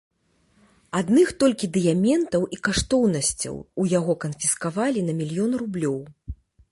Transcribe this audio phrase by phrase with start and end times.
[0.99, 5.99] Адных толькі дыяментаў і каштоўнасцяў у яго канфіскавалі на мільён рублёў.